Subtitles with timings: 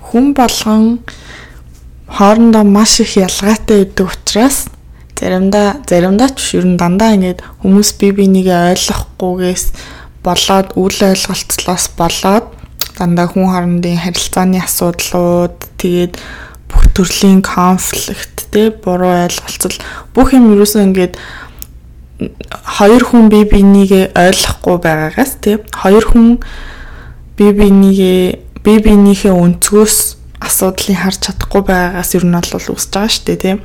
[0.00, 1.00] хүн болгон
[2.08, 4.66] хоорондоо маш их ялгаатай байдаг учраас
[5.18, 9.64] заримдаа заримдаа ч ер нь дандаа ингээд хүмүүс бие бинийгээ ойлгохгүйгээс
[10.22, 12.46] болоод үйл ойлголцлоос болоод
[12.98, 16.14] дандаа хүн хоорондын харилцааны асуудлууд тэгээд
[16.70, 19.76] бүх төрлийн конфликт те буруу ойлголцол
[20.14, 21.14] бүх юм юусэн ингээд
[22.78, 26.38] хоёр хүн бие бинийгээ ойлгохгүй байгаагаас те хоёр хүн
[27.36, 29.96] бие бинийгээ бие биенийхээ өнцгөөс
[30.44, 33.58] асуудлыг харж чадахгүй байгаагаас ер нь бол үүсэж байгаа шүү дээ тийм.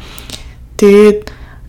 [0.79, 1.19] Тэгээд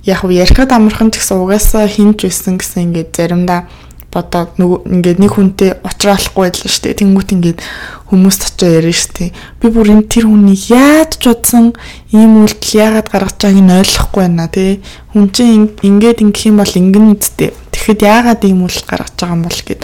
[0.06, 3.66] яг уу ярихад амархан ч гэсэн угаасаа хинч байсан гэсэн ингээд заримдаа
[4.14, 7.00] бодоод ингээд нэг хүнтэй уулзрахгүй байлаа шүү дээ.
[7.02, 7.58] Тэнгүүт ингээд
[8.06, 9.30] хүмүүс очоо ярина шүү дээ.
[9.58, 11.74] Би бүр энэ тэр хүний яаж ч удсан
[12.14, 14.78] ийм үйлдэл яагаад гаргаж байгааг нь ойлгохгүй байна тий.
[15.10, 17.50] Хүн чинь ингээд ингэх юм бол ингэн үсттэй.
[17.74, 19.82] Тэгэхэд яагаад ийм үйлдэл гаргаж байгаа юм бол гэд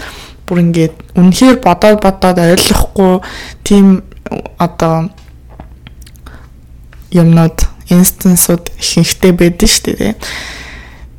[0.51, 3.23] бүр ингээд үнэхээр бодоод бодоод ойлгохгүй
[3.63, 4.03] тийм
[4.59, 5.07] одоо
[7.15, 10.19] юмнууд инстансууд ихэнхтэй байдаг шүү дээ.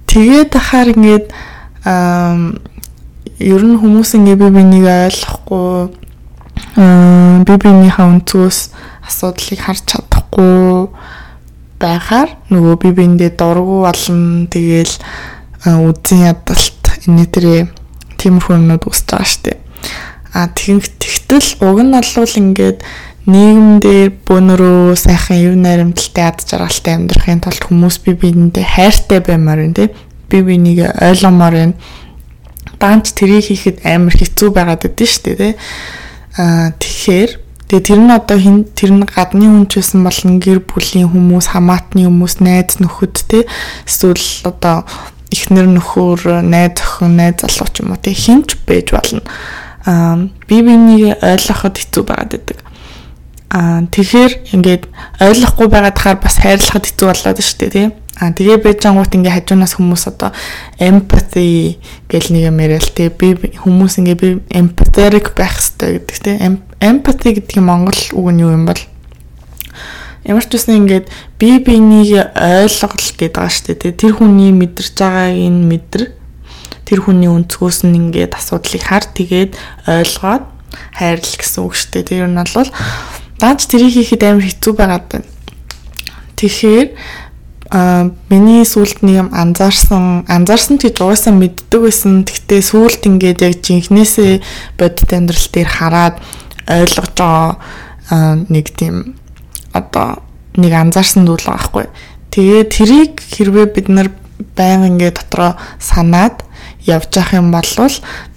[0.05, 1.27] Тэгээд ахаар ингээд
[3.41, 5.97] ер нь хүмүүс ингээ би бинийг ойлгохгүй
[7.49, 8.59] би биенийхээ өнцгөөс
[9.09, 10.93] асуудлыг харж чадахгүй
[11.81, 14.95] байхаар нөгөө би биэндээ дургу болно тэгээл
[15.65, 17.82] үзэн ядалт энэ төрөө
[18.23, 19.59] тиймэрхүү юмнууд үүсэж байгаа шүү дээ.
[20.33, 22.79] А тэгтэл уг нь бол ингээд
[23.29, 29.77] нийгэмдээ бөөнөрөө сайхан өв наримталтай ад жаргалтай амьдрахын тулд хүмүүс би биендээ хайртай баймаар байна
[29.79, 29.89] тий.
[30.27, 31.75] Би бинийг ойлгомоор байна.
[32.83, 35.55] Даанч тэрийг хийхэд амар хэцүү байгаад байдсан шүү дээ тий.
[36.35, 37.31] Аа тэгэхээр
[37.71, 41.47] тэгээ тэр нь одоо хин тэр нь гадны хүн ч байсан болон гэр бүлийн хүмүүс,
[41.55, 43.47] хамаатны хүмүүс, найз нөхөд тий.
[43.87, 44.83] Эсвэл одоо
[45.33, 49.25] эхнэр нөхөр, найз охин, найз залуу ч юм уу тий хинч байж болно.
[49.89, 52.63] Аа би бинийг ойлгоход хэцүү байгаад байдаг
[53.53, 54.89] Аа тэгэхээр ингээд
[55.21, 57.91] ойлгохгүй байгаад тахаар бас хайрлахад хэцүү болоод шүү дээ тийм.
[58.17, 60.33] Аа тэгээ байж ангууд ингээ хажуунаас хүмүүс одоо
[60.81, 61.77] empathy
[62.09, 66.33] гэл нэг юм яриад те би хүмүүс ингээ би empathetic байх хэрэгтэй гэдэг те.
[66.81, 68.81] Empathy гэдэг нь монгол үг нь юу юм бол
[70.25, 71.07] ямар ч үсэн ингээд
[71.39, 73.99] би бинийг ойлгол гэдэг байгаа шүү дээ.
[73.99, 76.03] Тэр хүний мэдэрч байгааг нь мэдэр.
[76.87, 79.59] Тэр хүний өнцгөөс нь ингээд асуудлыг хар тэгээд
[79.91, 80.45] ойлгоод
[80.95, 82.09] хайрлах гэсэн үг шүү дээ.
[82.09, 82.71] Тэр нь бол
[83.43, 85.27] Даанч тэрийг хийхэд амар хэцүү байгаад байна.
[86.39, 86.89] Тэгэхээр
[87.75, 92.23] а миний сүулт нэг юм анзаарсан анзаарсан гэж угаасаа мэддэг байсан.
[92.23, 96.17] Гэхдээ сүулт ингээд яг жинхнээсээ бодит амьдрал дээр хараад
[96.71, 99.19] ойлгож байгаа нэг тийм
[99.73, 100.23] одоо
[100.57, 101.87] нэг анзаарсан зүйл байгаа байхгүй.
[102.33, 104.09] Тэгээ тэрийг хэрвээ бид нар
[104.57, 106.45] байнга ингээд дотроо санаад
[106.87, 107.65] явж явах юм бол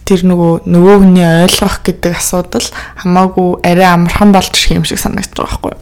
[0.05, 2.67] тэр нөгөө нөгөө хүний ойлгох гэдэг асуудал
[3.01, 5.73] хамаагүй арай амархан болж ирэх юм шиг санагдаж байгаа байхгүй.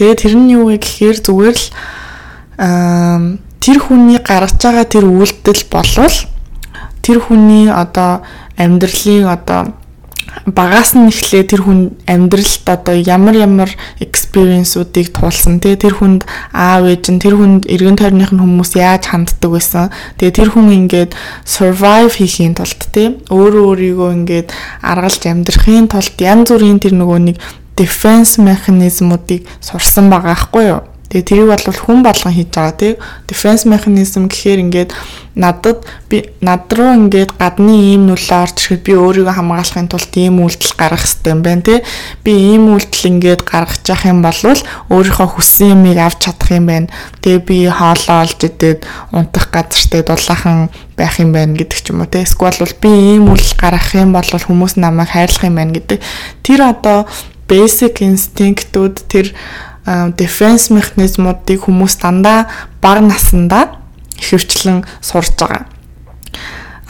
[0.00, 1.66] Тэгээд тэр нь юу вэ гэхээр зүгээр л
[3.60, 6.16] тэр хүний гаргаж байгаа тэр үйлдэл болвол
[7.04, 8.24] тэр хүний одоо
[8.56, 9.76] амьдралын одоо
[10.46, 13.70] багаас нь эхлээ тэр хүн амьдралд одоо ямар ямар
[14.00, 15.60] экспириенсүүдийг туулсан.
[15.60, 19.92] Тий тэр хүнд аав ээж нь тэр хүнд эргэн тойрных нь хүмүүс яаж ханддаг байсан.
[20.16, 21.12] Тэгээ тэр хүн ингээд
[21.44, 24.48] survive хийхийн тулд тий өөрөө өөрийгөө ингээд
[24.80, 27.36] аргалж амьдрахын тулд янз бүрийн тэр нөгөө нэг
[27.80, 32.94] defense mechanism-уудыг сурсан байгаа байхгүй юу Тэгээ тэрийг бол хүн болгон хийж байгаа тий.
[33.26, 34.94] Defense mechanism гэхээр ингээд
[35.34, 40.38] надад би над руу ингээд гадны ийм нүлээ орж ирэхэд би өөрийгөө хамгаалахын тулд ийм
[40.38, 41.78] үйлдэл гаргах хэрэгтэй юм байна тий.
[42.22, 46.86] Би ийм үйлдэл ингээд гаргаж явах юм бол өөрийнхөө хүссэн юмыг авч чадах юм байна.
[47.26, 52.10] Тэгээ би хоолоо олж идээд унтах газартай дулаахан байх юм байна гэдэг ч юм уу
[52.10, 52.22] тий.
[52.22, 55.98] Эсвэл бол би ийм үйлдэл гаргах юм бол хүмүүс намайг хайрлах юм байна гэдэг.
[56.46, 57.10] Тэр одоо
[57.50, 59.34] basic instinct-үүд тэр
[60.16, 62.46] defense механизмуудыг хүмүүс дандаа
[62.82, 63.80] бага насандаа
[64.20, 65.66] ихэвчлэн сурж байгаа.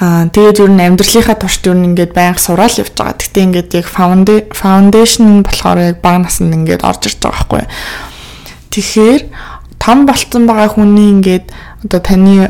[0.01, 3.21] Аа тэгээд ер нь амьдралынхаа туршид ер нь ингээд байнга сураал явж байгаа.
[3.21, 7.65] Гэтэ ингээд яг foundation болохоор яг бага насанд ингээд орж ирж байгаа байхгүй.
[8.73, 9.23] Тэгэхээр
[9.79, 11.47] том болцсон байгаа хүний ингээд
[11.85, 12.49] одоо таны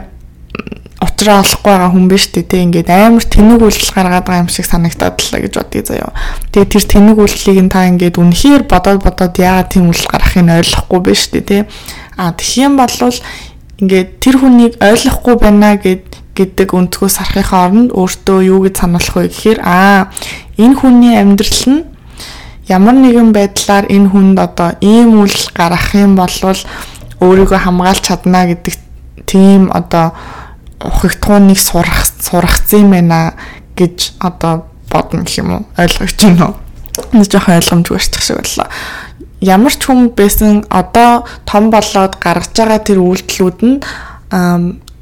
[1.00, 4.68] утраа олохгүй байгаа хүн биш үү те ингээд амар тэнэг үйлдэл гаргаад байгаа юм шиг
[4.68, 6.12] санагтаад л гэж бодъё заяа.
[6.52, 11.00] Тэгээ тэр тэнэг үйлдлийг нь та ингээд үнэхээр бодоод бодоод яагаад тийм үйлдэл гарахыг ойлгохгүй
[11.00, 11.58] биш үү те.
[12.20, 12.92] А тэгэх юм бол
[13.80, 19.28] ингээд тэр хүнийг ойлгохгүй байна гэд гэдэг өнцгөөс харахын оронд өөртөө юу гэж сануулах вэ
[19.32, 20.12] гэхээр аа
[20.60, 21.88] энэ хүний амьдрал нь
[22.68, 26.36] ямар нэгэн байдлаар энэ хүнд одоо ийм үйлдэл гарах юм бол
[27.24, 28.74] өөрийгөө хамгаалж чадна гэдэг
[29.26, 30.12] тийм одоо
[30.84, 33.34] ухагтхууныг сурах сурахсан юм байна
[33.76, 36.56] гэж одоо бодно гэх юм уу ойлгож байна уу?
[37.12, 38.68] Энэ жоохон ойлгомжгүй шчих шиг боллоо.
[39.40, 43.76] ямар ч хүн байсан одоо том болоод гаргаж байгаа тэр үйлдэлүүд нь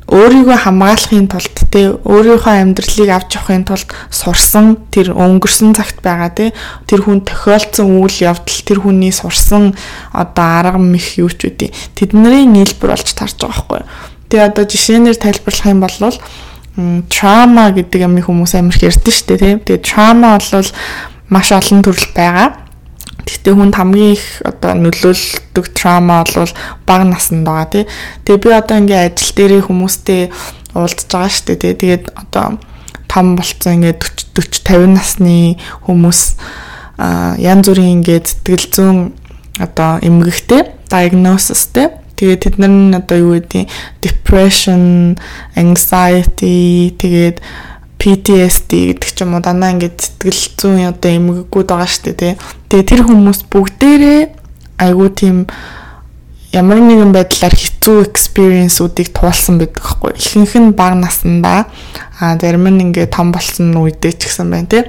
[0.08, 6.46] өөрийгөө хамгаалахын тулд те өөрийнхөө амьдралыг авч явахын тулд сурсан тэр өнгөрсөн цагт байгаа те
[6.88, 9.76] тэр хүн тохиолдсон үйл явдал тэр хүний сурсан
[10.16, 13.82] одоо арга мэх юу ч үгүй тэдний нийлбэр болж тарж байгаа байхгүй.
[14.28, 15.96] Тэгээ одоо жишээнээр тайлбарлах юм бол
[17.10, 19.58] трама гэдэг юм хүмүүс амар их ярьдэн шүү дээ тийм.
[19.66, 20.70] Тэгээ трама бол
[21.28, 22.48] маш олон төрөл байгаа.
[23.26, 26.52] Гэхдээ хүнд хамгийн их одоо нөлөөлдөг трама бол
[26.86, 27.84] бага наснд байгаа тий.
[28.22, 30.22] Тэгээ би одоо ингээ ажил дээрээ хүмүүстэй
[30.78, 31.74] уулзж байгаа шүү дээ тий.
[31.74, 32.62] Тэгээд одоо
[33.10, 35.58] том болцсон ингээ 40 40 50 насны
[35.88, 36.20] хүмүүс
[37.42, 38.98] янз бүрийн ингээ сэтгэл зүйн
[39.58, 41.88] одоо эмгэгтэй диагносистэй
[42.19, 43.70] тэгээд тэд нар нь одоо юу гэдэг
[44.03, 45.15] depression,
[45.55, 47.38] anxiety тэгээд
[47.99, 52.35] PTSD гэдэг ч юм уу дандаа ингээд сэтгэл зүйн одоо эмгэгүүд байгаа шүү дээ тий.
[52.70, 54.23] Тэгээ тэр хүмүүс бүгдээрээ
[54.79, 55.37] айгүй тийм
[56.55, 60.15] ямар нэгэн байдлаар хэцүү experience-уудыг туулсан байдаг хгүй.
[60.15, 61.67] Ихэнх нь бага наснда
[62.23, 64.82] а зарим нь ингээд том болсон үедээ ч гэсэн байна тий.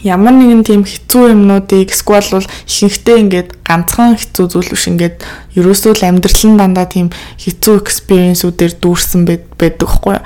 [0.00, 5.16] Ямар нэгэн тийм хэцүү юмнуудыг эсвэл бол ихэнхдээ ингээд ганцхан хэцүү зүйл биш ингээд
[5.60, 9.28] ерөөсөө л амьдрал нь дандаа тийм хэцүү experience-үүдээр дүүрсэн
[9.60, 10.16] байдаг хгүй.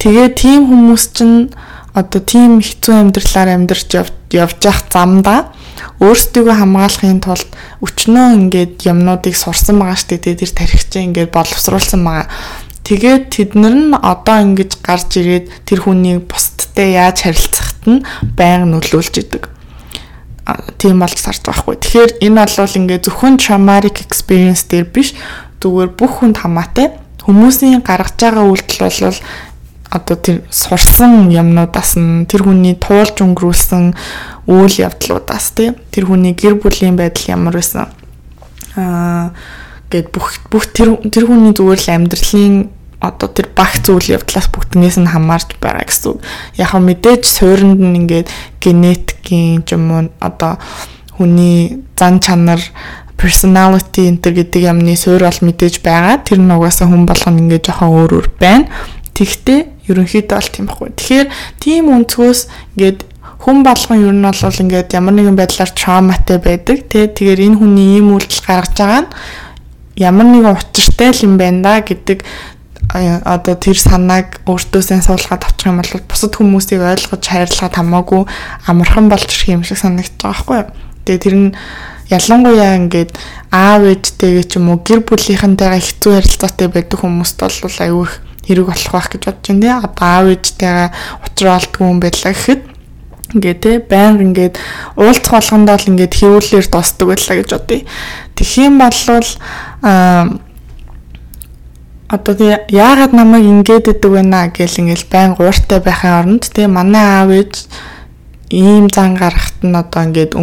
[0.00, 1.52] Тэгээ тийм хүмүүс чинь
[1.92, 5.52] одоо тийм хэцүү амьдралаар амьдарч явж явах замдаа
[6.00, 7.48] өөрсдийгөө хамгаалахын тулд
[7.84, 10.40] өчнөө ингээд юмнуудыг сурсан байгаа шүү дээ.
[10.40, 12.26] Тэр тархичээ ингээд боловсруулсан байгаа.
[12.82, 17.28] Тэгээд тэднэр нь одоо ингэж гарч ирээд тэр хүний бусдтай яаж
[17.82, 18.02] харилцахад нь
[18.36, 19.48] байнга нөлөөлж идэг.
[20.78, 21.76] Тийм болж сарж байхгүй.
[21.78, 25.14] Тэгэхээр энэ бол ингээд зөвхөн traumatic experience дээр биш
[25.62, 29.18] зүгээр бүх хүнд хамаатай хүмүүсийн гаргаж байгаа үйлдэл бол
[29.92, 33.94] одоо тэр сурсан юмнуудаас нь тэр хүний туулж өнгөрүүлсэн
[34.50, 37.92] үйл явдлуудаас тий тэр хүний гэр бүлийн байдал ямар байсан
[38.74, 39.30] аа
[39.92, 42.54] гэд бүх бүх тэр тэр хүний зүгээр л амьдралын
[43.02, 46.22] одоо тэр багц үйл явдлаас бүгднээс нь хамаарч байгаа гэсэн үг.
[46.54, 48.30] Яг хөө мэдээж суурьнд нь ингээд
[48.62, 50.62] генетикийн юм уу одоо
[51.18, 52.62] хүний зан чанар
[53.18, 56.22] personality энэ гэдэг юмны суурь бол мэдээж байгаа.
[56.22, 58.70] Тэр нь угаасаа хүн болгоно ингээд жоохон өөр өөр байна.
[59.18, 59.60] Тэгтээ
[59.90, 60.90] ерөнхийдөө бол тийм байхгүй.
[60.94, 61.28] Тэгэхээр
[61.58, 62.40] тийм өнцгөөс
[62.78, 63.00] ингээд
[63.42, 67.06] хүн болгон ер нь бол ингээд ямар нэгэн байдлаар трауматай байдаг тий.
[67.10, 69.10] Тэгэхээр энэ хүний ийм үйлдэл гаргаж байгаа нь
[69.96, 72.24] ямар нэгэн учиртай юм байна да гэдэг
[72.90, 78.22] одоо тэр санааг өөртөөсөө суулгаад авчих юм бол бусад хүмүүсийг ойлгож хайрлахад хамаагүй
[78.68, 80.68] амархан болж ирэх юм шиг санагдаж байгаа байхгүй юу.
[81.06, 81.48] Тэгээ тэр нь
[82.12, 83.10] ялангуяа ингээд
[83.48, 88.14] аав ээжтэйгээ ч юм уу гэр бүлийнхэнтэйгээ хэцүү харилцаатай байдаг хүмүүст бол аюу их
[88.44, 89.72] хэрэг болох байх гэж бодож байна тий.
[89.72, 90.88] Одоо аав ээжтэйгээ
[91.24, 92.62] уулзраалдгүй юм байлаа гэхэд
[93.32, 94.54] ингээд тий байнга ингээд
[95.00, 97.80] уулзах болгондоо л ингээд хөвүүлээр дуустдаг байлаа гэж бодъё.
[98.36, 99.00] Тэгэх юм бол
[99.80, 100.28] аа
[102.12, 102.36] одоо
[102.68, 107.54] яагаад намайг идэг вэ наа гэл ингээл байн гууртай байхын оронд тий манай аав ээж
[108.52, 110.36] ийм зан гарахт нь одоо ингээд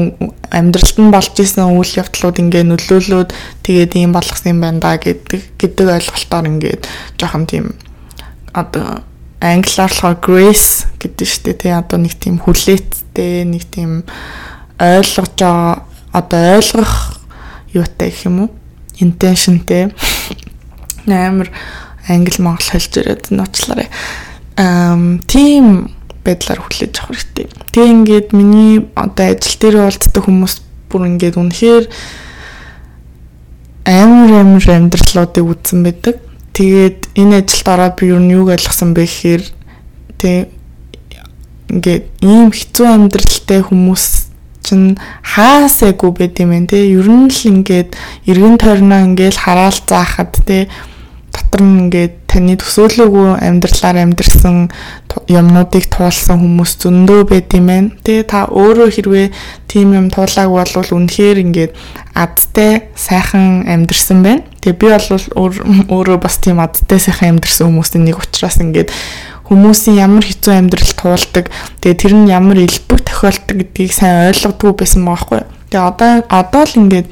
[0.50, 3.30] амьдралд нь болж исэн үйл явдлууд ингээд нөлөөлөөд
[3.62, 6.82] тэгээд ийм болгосон юм байна да гэдэг гэдэг ойлголтоор ингээд
[7.22, 7.78] жоохон тийм
[8.58, 9.06] одоо
[9.38, 14.10] англиар болохоор grace гэдэг шүү дээ тий одоо нэг тийм хүлээцтэй нэг тийм
[14.82, 15.38] ойлгож
[16.10, 17.22] одоо ойлгох
[17.78, 18.50] юутай гэх юм уу?
[18.98, 19.94] Intentionтэй
[21.16, 21.50] амар
[22.08, 23.90] англи монгол хэлж ирээд нууцлаарай
[24.58, 27.48] ам тийм байдлаар хүлээж авах хэрэгтэй.
[27.72, 30.56] Тэгээ ингээд миний одоо ажил дээр уулздаг хүмүүс
[30.92, 31.86] бүр ингээд үнэхээр
[33.88, 36.16] амар амар амьдралуудыг үзсэн байдаг.
[36.54, 39.44] Тэгээд энэ ажилд ороод би юу юуг ойлгосон бэ гэхээр
[40.20, 40.52] тэг
[41.72, 47.96] ингээд ийм хэцүү амьдралтай хүмүүс чинь хаасайгүй байд юм байна те ер нь л ингээд
[48.28, 50.68] эргэн тойрноо ингээд хараал заахад те
[51.50, 54.70] дотор нь ингээд таны төсөөлөөгүй амьдралаар амьдрсан
[55.26, 57.90] юмнуудыг туулсан хүмүүс зөндөө байд юм байна.
[58.06, 59.28] Тэгээ та өөрөө хэрвээ
[59.66, 61.74] тийм юм туулааг бол үнэхээр ингээд
[62.14, 64.46] адтай сайхан амьдрсан байна.
[64.62, 65.26] Тэгээ би бол
[65.90, 68.94] өөрөө бас тийм адтай сайхан амьдрсан хүмүүсийн нэг учраас ингээд
[69.50, 71.50] хүмүүсийн ямар хэцүү амьдрал туулдаг
[71.82, 75.42] тэгээ тэр нь ямар элбэг тохиолдог гэдгийг сайн ойлгодгүй байсан байгаа хгүй.
[75.74, 77.08] Тэгээ одоо одоо л ингээд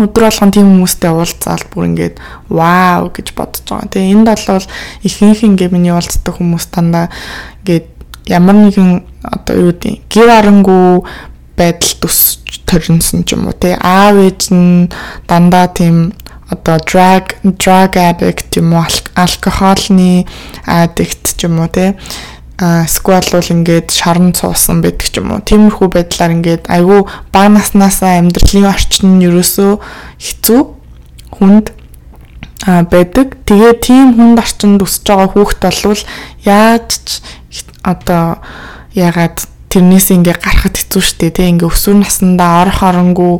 [0.00, 2.16] өдөр болгон тийм хүмүүстэй уулзаал бүр ингээд
[2.48, 3.92] вау гэж бодож байгаа.
[3.92, 4.66] Тэгээ энд бол
[5.04, 7.12] ихэнх ингээ миний уулздаг хүмүүс дандаа
[7.60, 7.86] ингээд
[8.32, 11.04] ямар нэгэн одоо юу гэдэг гэр арангүй
[11.58, 14.88] байдал төсөж төрнсөн ч юм уу тий аав ээж нь
[15.28, 16.16] дандаа тийм
[16.48, 20.24] одоо drug drug addict юм уу алкохолны
[20.64, 21.92] addict ч юм уу тий
[22.86, 25.42] сквал бол ингээд шарн цуусан байдаг ч юм уу.
[25.42, 27.00] Тиймэрхүү байдлаар ингээд айгүй
[27.34, 29.72] баг наснаасаа амьдралын орчин нь ерөөсөө
[30.22, 30.60] хэцүү
[31.34, 31.66] хүнд
[32.62, 33.42] а байдаг.
[33.42, 36.02] Тэгээ тийм хүнд орчинд өсөж байгаа хүүхэд болвол
[36.46, 37.26] яаж ч
[37.82, 38.38] одоо
[38.94, 43.34] ягаад тэрнээс ингээ гарахд хэцүү шттэ тий ингээ өсвөр насндаа орох оронгүй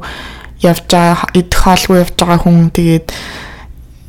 [0.67, 3.07] явж байгаа идэх хоолгүй явж байгаа хүн тэгээд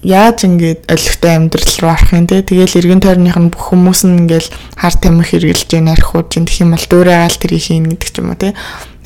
[0.04, 2.44] яаж ингээд олигтой амьдрал руу орох юм те?
[2.44, 6.62] Тэгэл эргэн тойрных нь бүх хүмүүс нь ингээл хар тамхи хэрглэж яа нарихууд чинь гэх
[6.62, 8.52] юм бол дуурайгаал тэрийг хийн гэдэг ч юм уу те?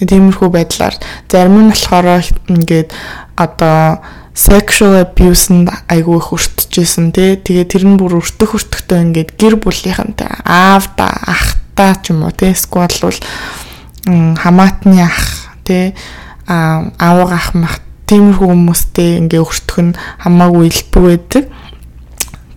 [0.02, 0.96] Тиймэрхүү байдлаар.
[1.30, 2.90] Зарим нь болохоор ингээд
[3.38, 4.02] одоо
[4.38, 7.38] sexual abuse-нд айгүй их өртөжсэн те?
[7.42, 12.26] Тэгээ тэр нь бүр өртөх өртөхтэй ингээд гэр бүлийнхэнтэй аав да ах та ч юм
[12.26, 12.54] уу те?
[12.54, 13.20] Эсвэл бол
[14.06, 15.98] хамаатны ах те?
[16.46, 21.44] Аав ах мах тиймэрхүү хүмүүстэй ингээ өртөх нь хамаагүй илбэг байдаг.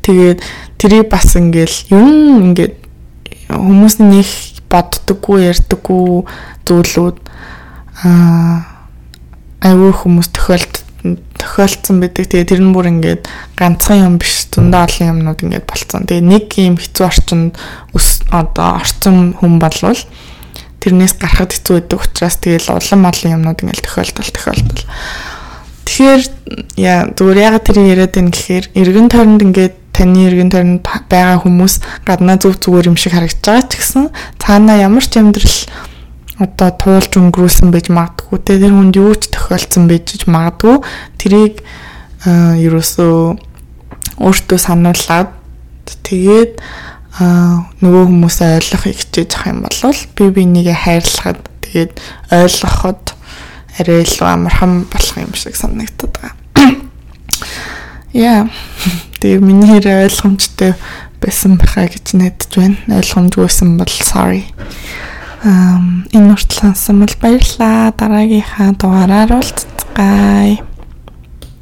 [0.07, 0.38] Тэгээд
[0.78, 2.75] тэрийг бас ингээл юм ингээд
[3.50, 4.28] хүмүүс нэг
[4.71, 6.25] боддоггүй ярьдаггүй
[6.64, 7.16] зүйлүүд
[8.07, 8.62] аа
[9.61, 10.80] аюу хүмүүс тохиолд
[11.37, 12.28] тохиолдсон байдаг.
[12.28, 16.07] Тэгээ тэр нь бүр ингээд ганцхан юм биш зөндөө олон юмнууд ингээд болцсон.
[16.09, 17.52] Тэгээ нэг юм хэцүү орчинд
[17.97, 20.00] өс одоо орцсон хүн болвол
[20.80, 24.85] тэрнээс гарахд хэцүү байдаг учраас тэгэл улам олон юмнууд ингээд тохиолдол тохиолдол.
[25.91, 26.23] Тэгэхээр
[26.79, 32.07] яа зүгээр ягаад тэр яриад байна гэхээр эргэн тойронд ингээд таны эргэн тойронд байгаа хүмүүс
[32.07, 34.05] гаднаа зүг зүгээр юм шиг харагдаж байгаа ч гэсэн
[34.39, 35.59] цаанаа ямар ч амьдрал
[36.39, 38.39] одоо туулж өнгөрүүлсэн байж магадгүй.
[38.39, 40.79] Те тэр хүнд юу ч тохиолдсон байж магадгүй.
[41.19, 41.67] Тэрийг
[42.23, 43.35] ерөөсөө
[44.23, 45.35] өөртөө сануулад
[46.07, 46.63] тэгээд
[47.83, 51.93] нөгөө хүмүүсээ ойлгохыг хичээж ах юм бол би бинийгээ хайрлахад тэгээд
[52.31, 53.03] ойлгоход
[53.81, 56.35] арай илүү амархан болох юм шиг санагдаад байгаа.
[58.13, 58.49] Яа.
[59.21, 60.75] Тэгээ миний хэрэг ойлгомжтой
[61.21, 62.79] байсан байхаа гэж найдаж байна.
[62.89, 64.45] Ойлгомжгүйсэн бол sorry.
[65.45, 67.93] Um энэ урт сонсон бол баярлалаа.
[67.97, 70.70] Дараагийнхаа дугаараар уулзцгаая.